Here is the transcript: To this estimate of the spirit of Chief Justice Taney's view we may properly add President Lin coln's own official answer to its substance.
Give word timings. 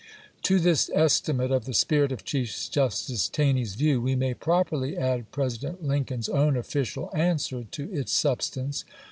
To 0.41 0.57
this 0.59 0.89
estimate 0.95 1.51
of 1.51 1.65
the 1.65 1.75
spirit 1.75 2.11
of 2.11 2.23
Chief 2.25 2.51
Justice 2.71 3.29
Taney's 3.29 3.75
view 3.75 4.01
we 4.01 4.15
may 4.15 4.33
properly 4.33 4.97
add 4.97 5.29
President 5.31 5.83
Lin 5.83 6.05
coln's 6.05 6.27
own 6.27 6.57
official 6.57 7.11
answer 7.13 7.65
to 7.69 7.93
its 7.93 8.11
substance. 8.11 8.83